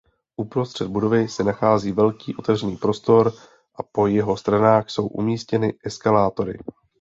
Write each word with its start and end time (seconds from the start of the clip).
Uprostřed 0.37 0.87
budovy 0.87 1.27
se 1.27 1.43
nachází 1.43 1.91
velký 1.91 2.35
otevřený 2.35 2.77
prostor 2.77 3.31
a 3.75 3.83
po 3.91 4.07
jeho 4.07 4.37
stranách 4.37 4.89
jsou 4.89 5.07
umístěny 5.07 5.73
eskalátory. 5.85 6.59